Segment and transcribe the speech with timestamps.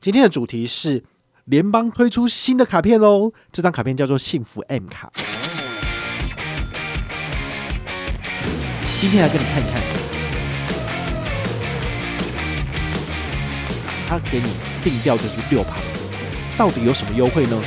[0.00, 1.02] 今天的主题是
[1.46, 5.10] 联邦推出新的卡片喽，这张卡片叫做幸福 M 卡。
[9.00, 9.82] 今天来跟你看看，
[14.06, 14.46] 它给你
[14.84, 15.80] 定调就是六趴，
[16.56, 17.60] 到底有什么优惠呢？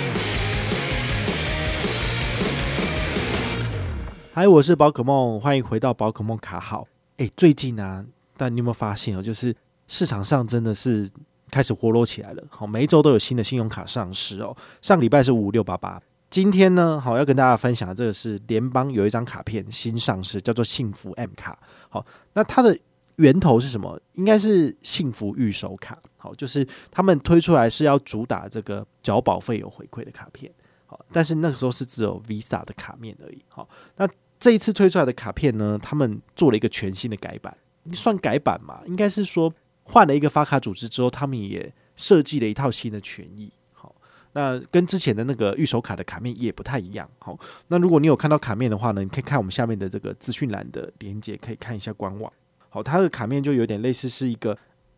[4.34, 6.88] 嗨，我是宝可梦，欢迎回到宝可梦卡好。
[7.18, 8.06] 哎，最近呢，
[8.38, 9.54] 但你有没有发现哦，就是
[9.90, 11.12] 市场上真的是。
[11.52, 14.56] 开始活络起来了，好，每一周都有新的信用卡上市哦。
[14.82, 21.60] 上礼拜是五五六八八，今天呢，好要跟大家分享的这个是联邦有一张卡片新上市，叫做幸福 M 卡。
[21.90, 22.76] 好，那它的
[23.18, 24.00] 源头是什么？
[24.14, 26.00] 应该是幸福预收卡。
[26.16, 30.50] 好，就是他们推出来是要主打这个缴保费有回馈的卡片。
[30.86, 33.44] 好，但是那个时候是只有 Visa 的卡面而已。
[33.50, 34.08] 好，那
[34.40, 37.58] 这一次推出来的卡片呢，他们做了一个全新的改版，
[37.94, 38.80] 算改版嘛？
[38.86, 39.54] 应该是说。
[39.92, 43.52] 换了一个发卡组织之后，他们也设计了一套新的权益。
[43.74, 43.94] 好，
[44.32, 47.10] 那跟之前的那个预收卡的卡面也不太一样。
[47.20, 52.32] 好，那如果你有看到卡面的话呢，你可以看我们下面的这个资讯栏的连接，可以看一下官网。
[52.70, 54.58] 好，它的卡面就有点类似是一个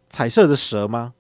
[0.10, 1.16] 彩色的蛇吗？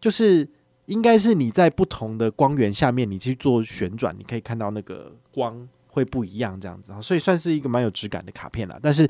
[0.00, 0.48] 就是
[0.86, 6.92] 应该是你在不同的光源下面，你去做旋转，你可以看到那个光会不一样这样子。
[7.00, 8.78] 所以算是一个蛮有质感的卡片啦。
[8.82, 9.08] 但是。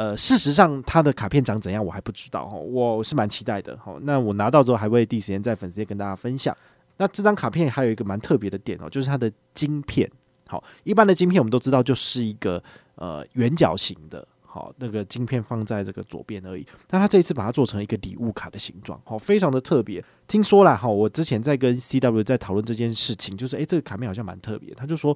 [0.00, 3.76] 呃，事实上，它的卡片长怎样我还不知道哈，我是蛮期待的。
[3.76, 6.56] 哈，那我拿到之后还会第一时间在粉丝页跟大家分享。
[6.96, 10.10] 那这张卡片还有一个蛮特别的点哦，就是它的晶片。
[10.48, 12.62] 好，一般的晶片我们都知道就是一个
[12.94, 16.66] 呃圆角形的，好，那个晶片放在这个左边而已。
[16.86, 20.02] 但它这一次把它做成一个礼物卡的形状，好，非常的特别。
[20.26, 24.72] 听说啦，哈，我之前在跟 CW 在讨论这件事情，就是诶、这个卡片好像蛮特别。
[24.72, 25.14] 他就说，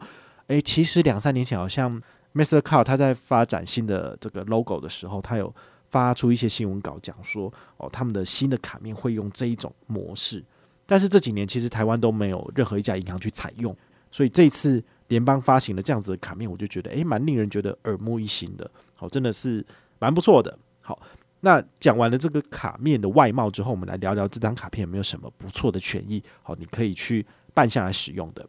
[0.48, 2.03] 诶、其实两三年前好像。
[2.35, 5.55] Mastercard 他在发展新的这个 logo 的时候，他有
[5.89, 10.45] 发出一些新闻稿，讲说哦，他们的新的卡面会用这一种模式。
[10.85, 13.75] 但是这几年其实台湾都没有任何一家银行去采用，
[14.11, 19.64] 所以这次联邦发行了这样子的卡面，我就觉得诶，蛮令人觉得耳目一新的，好，真的是
[20.01, 20.58] 蛮不错的。
[20.81, 21.01] 好，
[21.41, 28.45] 那讲完了这个卡面的外貌之后，我们来聊聊这张卡片有没有什么不错的权益，好，你可以去办下来使用的。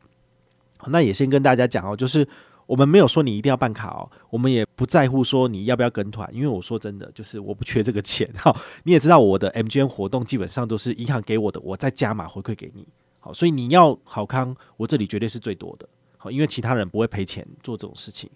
[0.77, 2.27] 好，那也先跟大家讲哦，就是。
[2.65, 8.55] 我们没有说你一定要办卡哦，我们也不在乎说你要不要跟团，因为我说真的，就是我不缺这个钱哈。
[8.83, 12.87] 你也知道我的 MGM 活动基本上都是银行给我的，我再加码回馈给你。
[13.19, 15.87] 好，所以你要好康，我这里绝对是最多的。
[16.17, 18.27] 好，因为其他人不会赔钱做这种事情。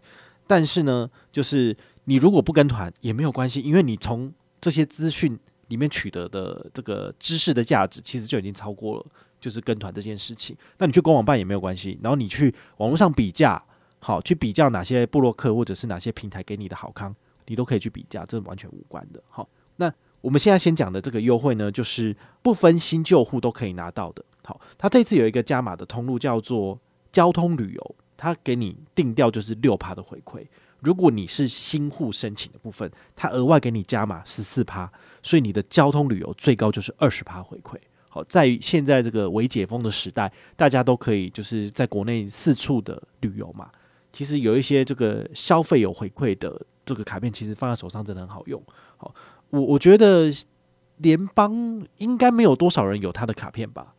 [0.45, 1.75] 但是呢，就是
[2.05, 5.35] 你如果不跟团也没有关系，因为你从这些资讯
[5.69, 9.05] 里面取得的这个知识的价值，其实就已经超过了
[9.41, 10.55] 就是跟团这件事情。
[10.77, 13.63] 那你去官网办也没有关系，然后你去网络上比价。
[13.99, 17.13] 好，去比较哪些部落客或者是哪些平台给你的好康，
[17.47, 19.21] 你都可以去比价，这完全无关的。
[19.29, 24.23] 好，那我们现在先讲的这个优惠呢，就是不分新旧户都可以拿到的。
[24.43, 26.79] 好，它这次有一个加码的通路叫做
[27.11, 30.45] 交通旅游，它给你定调就是六趴的回馈。
[30.79, 34.89] 如果你是新户申请的部分，它额外给你加码十四趴，
[35.21, 37.75] 所以你的交通旅游最高就是二十趴回馈。
[38.07, 43.69] 好，在于现在这个微解封的时代，大家都可以就是在国内四处的旅游嘛。
[44.11, 48.61] 其实有一些这个消费有回馈的这个卡片，其实放在手上真的很好用。
[48.97, 49.13] 好，
[49.49, 50.31] 我我觉得
[50.97, 53.93] 联邦应该没有多少人有他的卡片吧。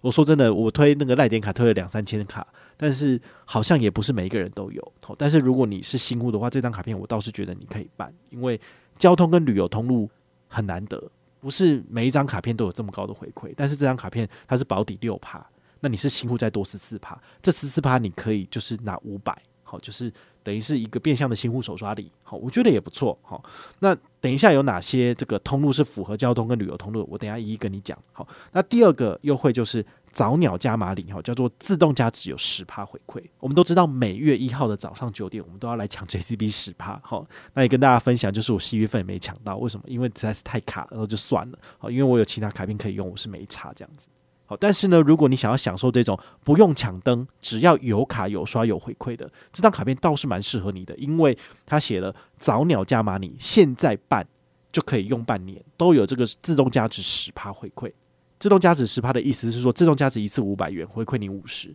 [0.00, 2.46] 我说真的，我推那个赖点卡推了两三千卡，
[2.76, 4.92] 但是好像也不是每一个人都有。
[5.02, 8.60] 好，但是如果你是新户的话，这张卡片我倒是觉得你可以办，因为
[8.98, 10.08] 交通跟旅游通路
[10.46, 11.02] 很难得，
[11.40, 13.52] 不是每一张卡片都有这么高的回馈。
[13.56, 15.44] 但是这张卡片它是保底六趴，
[15.80, 19.36] 那你是新户再多十四趴，这十四趴你可以就是拿五百。
[19.68, 20.12] 好，就是
[20.44, 22.10] 等于是一个变相的新户手刷礼。
[22.22, 23.18] 好，我觉得也不错。
[23.22, 23.42] 好，
[23.80, 27.04] 那等一下有哪些这个通路是符合交通跟旅游通路？
[27.10, 27.98] 我等下一一跟你讲。
[28.12, 33.20] 好，那第二个优惠就是早鸟加码礼，哈，叫做自动加值有十趴回馈。
[33.40, 37.00] 我们都知道每月一号的早上九点，我们都要来抢 JCB 十趴。
[37.02, 39.84] 好，那也跟大家分享，就是我十一月份也没抢到，为什么？
[39.88, 41.58] 因为实在是太卡，然后就算了。
[41.78, 44.08] 好，因为我有其他卡片可以用，我是没差这样子。
[44.48, 51.36] 好，但是呢，如果你想要享受这种不用抢灯，只要有卡有刷有回馈的，这张卡片倒是蛮适合你的，因为
[51.66, 54.24] 它写了早鸟加码，你现在办
[54.70, 57.92] 就可以用半年，都有这个自动加值十趴回馈。
[58.38, 61.74] 自动加值十趴的意思是说，自动加值一次五百元，回馈你五十。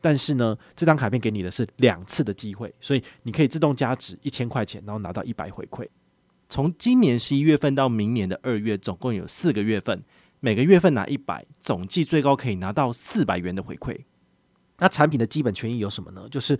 [0.00, 5.88] 但是呢，这张卡片给你的是两次的机会，所以你可以自动加值一千块钱，然后拿到一百回馈。
[6.48, 10.02] 从今年十一月份到明年的二月，总共有四个月份。
[10.44, 13.96] 每个月份拿一百，总计最高可以拿到四百元的回馈。
[14.78, 16.26] 那产品的基本权益有什么呢？
[16.28, 16.58] 就是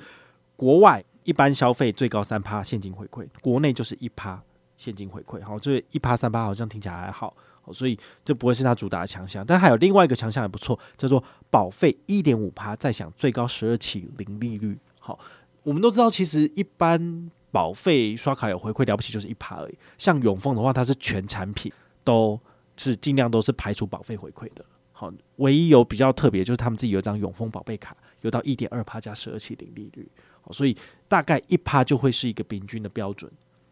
[0.54, 4.40] 国外一般消费最高三趴现金回馈，国内就是一趴
[4.76, 5.44] 现金回馈。
[5.44, 7.36] 好，这一趴三趴好像听起来还好。
[7.72, 9.44] 所以这不会是它主打的强项。
[9.44, 14.78] 但还有另外一个强项也不错，叫做保费一点五趴再享最高十二期零利率。
[15.00, 15.18] 好，
[15.64, 19.78] 我们都知道，其实一般保费刷卡有回馈了不起就是一趴而已。
[19.98, 21.72] 像永丰的话，它是全产品
[22.04, 22.38] 都
[22.82, 24.64] 是尽量都是排除保费回馈的。
[24.90, 30.08] 好，唯一有比较特别就是他们自己有一张永丰宝贝卡，有到一点二趴加十二期零利率。
[30.40, 30.76] 好，所以
[31.06, 33.30] 大概一趴就会是一个平均的标准。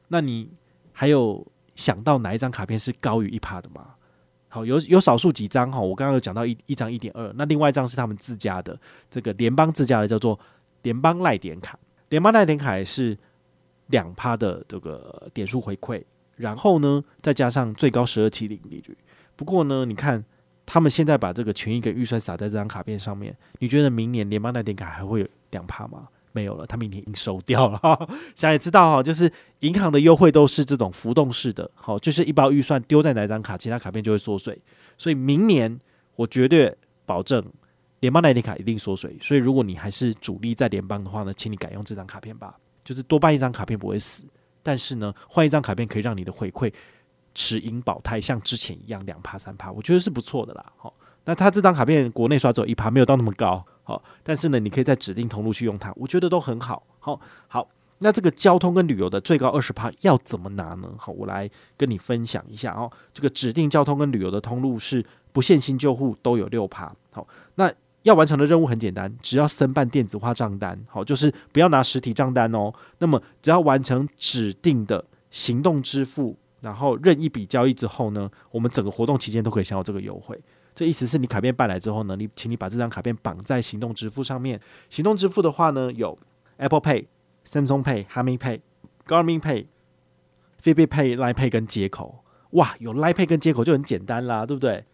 [0.09, 0.49] 那你
[0.93, 3.95] 还有想到哪一张卡片是高于一趴的吗？
[4.49, 8.79] 好，有有少数几张哈，我刚刚有讲到一一张一点二，那另外一张是他们自家的
[9.09, 10.39] 这个联邦自家的叫做
[10.83, 11.79] 联邦赖点卡，
[12.09, 13.17] 联邦赖点卡也是
[13.87, 16.03] 两趴的这个点数回馈，
[16.41, 18.97] 然后呢再加上最高十二期零利率。
[19.37, 20.25] 不过呢，你看
[20.67, 26.09] 他们现在把这个权益跟预算撒在这张卡片上面，你觉得明年联邦那点卡还会有两趴吗？
[26.33, 27.81] 没有了，他明年已经收掉了。
[28.37, 34.57] 现在也知道哈，就是银行的优惠都是这种浮动式的，好，就是一包预算丢在哪张卡，其他卡片就会缩水。
[34.97, 35.81] 所以明年
[36.15, 36.73] 我绝对
[37.05, 37.45] 保证
[37.99, 39.19] 联邦那点卡一定缩水。
[39.21, 44.25] 所以如果你还是主力在联邦的话呢，请你改用这张卡片吧，就是多办一张卡片不会死，
[44.63, 46.73] 但是呢，换一张卡片可以让你的回馈
[47.35, 50.73] 持盈保泰，像之前一样两趴三趴，我觉得是不错的啦。
[50.77, 50.93] 好，
[51.25, 53.65] 那他这张卡片国内刷只有一趴，没有到那么高。
[53.83, 56.83] 好，但是呢，你可以在指定通路去用它，我觉得都很好。
[56.99, 57.69] 好，好，
[57.99, 60.89] 那这个交通跟旅游的最高二十趴要怎么拿呢？
[60.97, 62.91] 好，我来跟你分享一下哦。
[63.13, 66.95] 这个指定交通跟旅游的通路是不限新旧户都有六趴。
[67.11, 72.73] 好，那要完成的任务很简单，只要申办电子化账单，好，就是不要拿实体账单哦。
[72.99, 80.41] 那么只要完成指定的行动支付，然后任一笔交易之后呢，我们整个活动期间都可以享有这个优惠。
[80.75, 84.59] 这意思是你卡片办来之后呢，你请你把这张卡片绑在行动支付上面。
[84.89, 86.17] 行动支付的话呢，有
[86.57, 87.07] Apple Pay、
[87.45, 88.61] Samsung Pay、Harmony Pay、
[89.07, 89.67] Garmin Pay、
[90.63, 92.25] Fitbit Pay、Line Pay 跟接口。
[92.53, 94.85] 哇，有 Line Pay 跟接口就很简单啦，对不对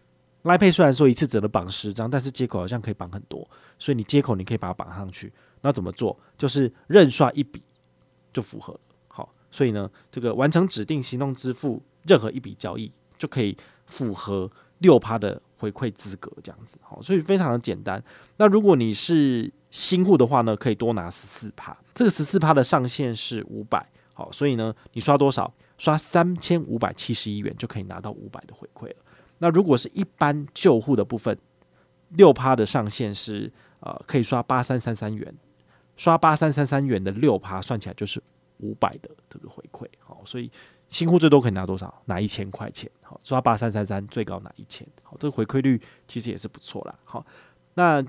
[0.47, 3.47] ？Line Pay 虽然说一次只能绑十张，但是接口好像可以绑很多，
[3.77, 5.31] 所以你接口你可以把它绑上去。
[5.61, 6.17] 那怎么做？
[6.37, 7.63] 就是任刷一笔
[8.33, 8.79] 就符合。
[9.07, 14.49] 好，所以呢，这个完成指定行动支付任何一笔交易就可以符合
[14.79, 15.41] 六趴的。
[15.59, 17.99] 回馈资格这样子，好，所以非常的简单。
[18.37, 21.75] 那如果你是新户的话呢，可以多拿十四趴。
[21.95, 23.83] 这个十四趴的上限是五百，
[24.13, 25.51] 好，所以呢，你刷多少？
[25.79, 28.95] 刷三千五百七十一元就可以拿到五百的回馈了。
[29.39, 31.37] 那如果是一般旧户的部分，
[32.09, 35.33] 六趴的上限是呃，可以刷八三三三元，
[35.95, 38.21] 刷八三三三元的六趴算起来就是
[38.57, 40.51] 五百的这个回馈，好，所以。
[40.89, 42.01] 新户最多可以拿多少？
[42.05, 42.89] 拿一千块钱。
[43.03, 44.87] 好，刷八三三三，最高拿一千。
[45.03, 46.95] 好，这个回馈率其实也是不错啦。
[47.03, 47.25] 好，
[47.73, 48.01] 那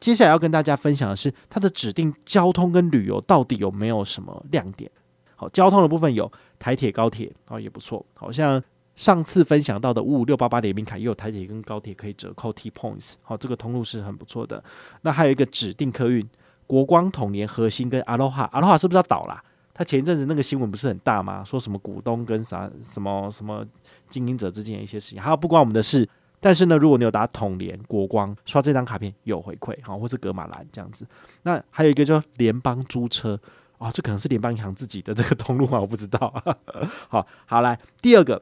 [0.00, 4.90] 接下来要跟大家分享的是，它的指定交通跟旅游到底有没有什么亮点？
[5.36, 6.28] 好，交通的部分有
[6.58, 8.04] 台铁、高铁，哦，也不错。
[8.16, 8.60] 好像
[8.96, 13.14] 上次分享到的五五六八八联名卡，也有台铁跟高铁可以折扣 T Points。
[13.22, 14.62] 好，这个通路是很不错的。
[15.02, 16.28] 那还有一个指定客运，
[16.66, 19.42] 国光、统联、核心跟阿罗哈，阿罗哈是不是要倒啦？
[19.72, 21.42] 他前一阵子那个新闻不是很大吗？
[21.42, 23.66] 说什么股东跟啥什么什么
[24.08, 26.08] 经营者之间的一些事情，还有不关我们的事。
[26.38, 31.04] 但是呢，如果你有打统联、国光刷这张卡片有回馈，好，或是格马兰这样子。
[31.42, 33.36] 那还有一个叫联邦租车
[33.78, 36.32] 哦，这可能是联邦银行自己的这个通路吗，我不知道。
[37.08, 38.40] 好好来，第二个，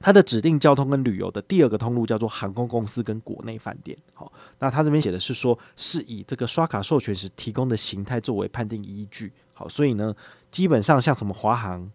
[0.00, 3.96] 它的指定交通跟旅游的第二个通路叫做航空公司跟国内饭店。
[4.14, 9.32] 好，那他这边写的是说，是以这个刷卡授权时提供的形态作为判定依据。
[9.52, 10.14] 好，所以呢。
[10.50, 11.86] 基本上像什么华航，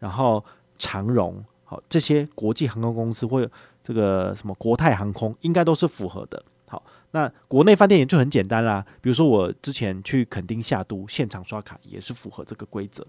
[0.00, 0.44] 然后
[0.76, 3.48] 长荣，好，这些国际航空公司或
[3.80, 6.42] 这个什么国泰航空，应该都是符合的。
[6.66, 8.84] 好，那国内饭店也就很简单啦。
[9.00, 13.06] 比如说我之前去垦丁夏都现场刷卡也是符合这个规则。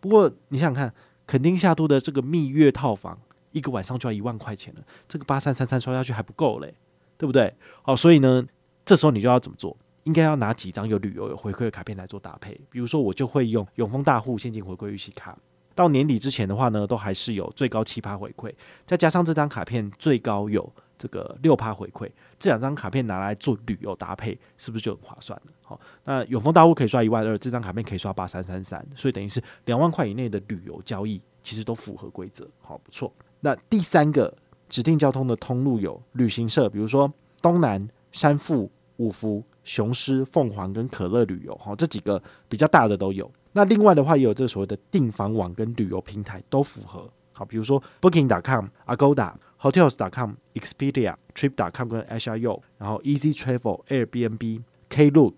[0.00, 0.92] 不过你想想看，
[1.28, 3.16] 垦丁夏都的这个蜜月套房
[3.52, 6.74] 一个晚上就要一万块钱了，这个八三三三刷下去还不够嘞，
[7.16, 7.52] 对不对？
[7.82, 8.46] 好，所以呢，
[8.84, 9.76] 这时候你就要怎么做？
[10.04, 15.36] 应该要拿几张有旅游有回馈的卡片来做搭配，比如说我就会用永丰大户现金回馈预期卡，
[15.74, 18.52] 到年底之前的话呢，都还是有最高七趴回馈，
[18.86, 25.52] 再加上这张卡片最高有这个六趴回馈，这两张卡片拿来做旅游搭配，是不是就很划算了？
[25.62, 33.12] 好，那永丰大户可以刷一万二，这张卡片可以刷八三三三，所以等于是两万块以内的旅游交易，其实都符合规则，好，不错。
[33.40, 34.34] 那第三个
[34.68, 39.42] 指定交通的通路有旅行社，比如说东南、山富、五福。
[39.62, 43.30] 雄狮、凤凰跟可乐旅游，哈，这几个比较大的都有。
[43.52, 47.08] 那另外的话，也有这所谓的订房网跟旅游平台都符合。
[47.32, 55.34] 好，比如说 Booking.com、Agoda、Hotels.com、Expedia、Trip.com 跟 HRU，然后 Easy Travel、Airbnb、Klook、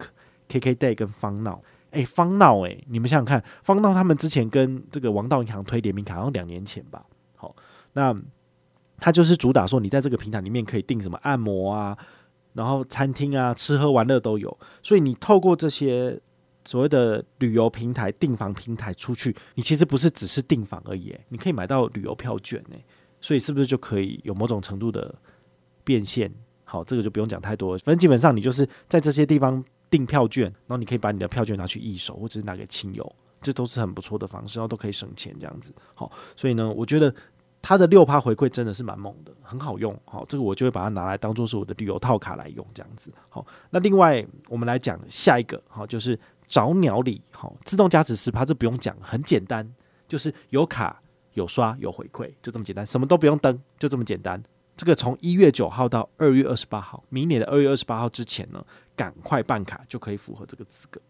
[0.48, 1.60] KKday 跟方闹。
[1.90, 7.04] 哎，方闹，哎，你们想想看，方闹他们之前跟这个王道银行推联名卡，好像两年前吧。
[7.34, 7.54] 好，
[7.92, 8.14] 那
[8.98, 11.96] 它就是主打说你在这个平台里面可以订什么按摩啊，
[12.52, 14.58] 然后餐厅啊，吃喝玩乐都有。
[14.82, 16.20] 所以你透过这些
[16.64, 22.76] 所谓的旅游平台、订房平台出去，你其实不是只是订房而已，你可以买到旅游票券呢。
[23.20, 25.14] 所以是不是就可以有某种程度的
[25.84, 26.32] 变现？
[26.64, 27.76] 好，这个就不用讲太多。
[27.78, 35.72] 反正基本上你就是在这些地方订票券，然后你可以把你的票券拿去一手，或者是拿给亲友，这都是很不错的方式，然后都可以省钱这样子。
[35.94, 37.14] 好，所以呢，我觉得
[37.62, 39.98] 它的六趴回馈真的是蛮猛的，很好用。
[40.04, 43.10] 好，这个我就会把它拿来当做是我的旅游套卡来用这样子。
[43.28, 49.72] 好，那另外我们来讲下一个，好，就是找鸟礼，好，自动加值十趴，这不用讲，很简单，
[50.06, 50.98] 就是有卡。
[51.34, 54.42] 有刷有回馈，就这么简单，什么都不用登，就这么简单。
[54.76, 58.62] 这个从一月九号到二月二十八号，明年的二月二十八号之前呢，
[58.94, 61.00] 赶快办卡就可以符合这个资格。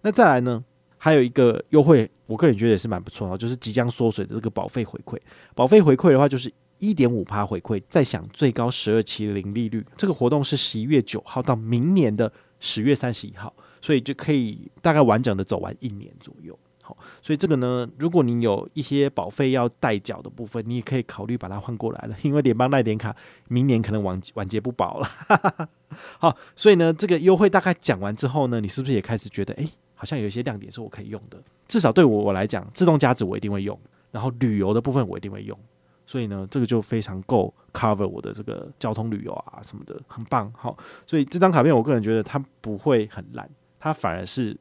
[0.00, 0.64] 那再来呢，
[1.04, 5.18] 还有一个优惠，我个人觉得也是蛮不错的，就是即将缩水的这个保费回馈。
[5.54, 9.84] 保费回馈的话，就是一点五趴回馈，再享最高十二期零利率。
[9.98, 16.58] 这个活动是十一月九号到明年的十月三十一号，所以就可以大概完整的走完一年左右。
[16.80, 23.14] 好，所以这个呢，如果你有一些保费要代缴的部分，你也可以考虑把它换过来了，因为联邦赖点卡
[23.48, 25.08] 明年可能晚晚节不保了。
[26.18, 29.68] 好，所以呢，这个优惠大概讲完之后呢，你是不是也开始觉得，诶，
[30.04, 31.42] 好像有一些亮点是我可以用的？
[31.66, 33.78] 至少对我我来讲，自动加值我一定会用，
[34.10, 35.58] 然后旅游的部分我一定会用，
[36.06, 40.52] 所以呢，这个就非常够 cover 我的这个交通旅游啊什么的，很棒。
[40.54, 43.48] 好，所以这张卡片我个人觉得它不会很烂，
[43.80, 44.54] 它反而是。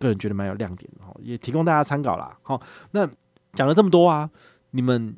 [0.00, 2.38] 个人觉得蛮有亮点的哈，也提供大家参考啦。
[2.42, 3.04] 好，那
[3.54, 4.30] 讲了这么多啊，
[4.70, 5.16] 你们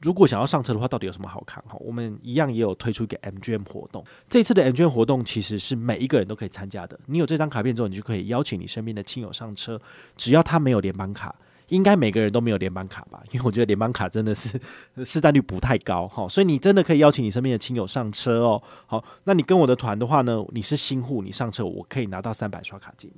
[0.00, 1.62] 如果想要上车的话，到底有什么好看？
[1.68, 4.04] 哈，我们一样也有推出一个 MGM 活动。
[4.28, 6.98] 这次的 MGM 活动其实是每一个人都可以参加的。
[7.06, 9.80] 你有这张卡片之后，你就可以邀请你身边的亲友上车。
[10.16, 11.34] 只要他没有联邦卡，
[11.68, 13.22] 应该每个人都没有联邦卡吧？
[13.30, 14.58] 因为我觉得联邦卡真的是
[15.04, 18.62] 市占率不太高哈，所以你真的可以邀请你身边的亲友上车哦。
[18.86, 23.12] 好，那你跟我的团的话呢，你是新户，你上车我可以拿到三百刷卡金。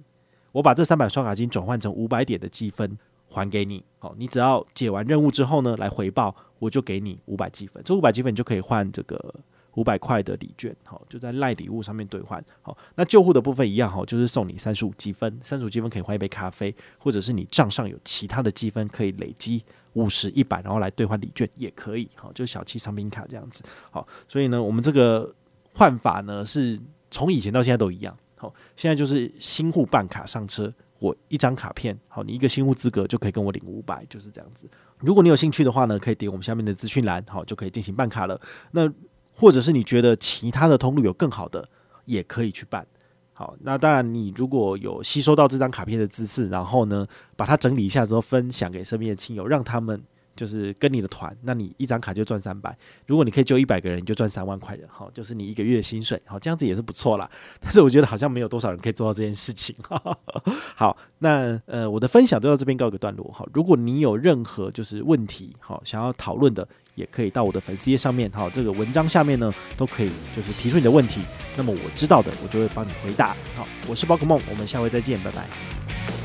[0.51, 2.99] 我把这三百刷卡金转换成五百点的积分
[3.29, 7.83] 还给你，好，你只要解完任务之后呢，来回报，我就给你五百积分。
[7.85, 9.35] 这五百积分你就可以换这个
[9.75, 12.41] 五百块的礼券，好，就在赖礼物上面兑换。
[12.61, 19.65] 好，那旧户的部分一样，好，就是送你三十五积分，三十五积分可以换一杯咖啡，或者是你账上有其他的积分可以累积
[19.95, 23.65] 五十、一百，然后来兑换礼券也可以，好，就小七商品卡这样子。
[23.91, 25.35] 好，所以呢，我们这个
[25.75, 26.79] 换法呢，是
[27.11, 28.17] 从以前到现在都一样。
[28.37, 30.73] 好，现在就是新户办卡上车，
[31.03, 34.71] 我一张卡片，好，你一个新户资格就可以跟我领五百，就是这样子。
[34.99, 38.41] 如果你有兴趣的话呢，可以点我们下面的资讯栏，好，就可以进行办卡了。
[38.71, 38.89] 那
[39.33, 41.69] 或者是你觉得其他的通路有更好的，
[42.05, 42.87] 也可以去办。
[43.33, 47.05] 好，那当然你如果有吸收到这张卡片的知识，然后呢，
[47.35, 50.01] 把它整理一下之后，分享给身边的亲友，让他们。
[50.35, 52.77] 就是跟你的团，那你一张卡就赚三百。
[53.07, 57.31] 如果你可以救一百个人，你就赚三万块的，好，就是你一个月薪水，好，这样子也是不错啦。
[57.61, 59.75] 但是我觉得好像没有多少人可以做到这件事情。
[60.75, 63.31] 好，那呃，我的分享就到这边告一个段落。
[63.33, 71.21] 好，如果你有任何就是问题，好，想要讨论的，也可以到我的粉丝页上面，好，这个文章下面呢都可以，就是提出你的问题。
[71.57, 73.37] 那么我知道的，我就会帮你回答。
[73.55, 76.22] 好，我是宝可梦，我们下回再见，拜拜。